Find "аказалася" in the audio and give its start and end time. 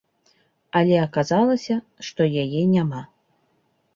1.01-1.75